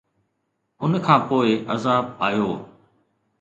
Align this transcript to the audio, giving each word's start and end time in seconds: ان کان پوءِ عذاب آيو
ان 0.83 0.93
کان 1.05 1.19
پوءِ 1.27 1.49
عذاب 1.73 2.05
آيو 2.25 2.49